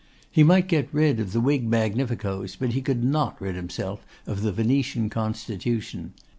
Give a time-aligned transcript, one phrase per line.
[0.31, 4.41] He might get rid of the Whig magnificoes, but he could not rid himself of
[4.41, 6.13] the Venetian constitution.